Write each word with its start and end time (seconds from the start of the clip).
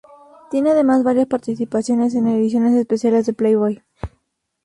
Tiene 0.49 0.71
además 0.71 1.03
varias 1.03 1.27
participaciones 1.27 2.15
en 2.15 2.25
ediciones 2.25 2.73
especiales 2.73 3.27
de 3.27 3.33
Playboy. 3.33 3.83